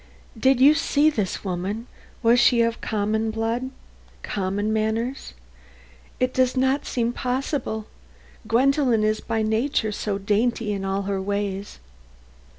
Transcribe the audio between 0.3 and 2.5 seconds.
"Did you see this woman? Was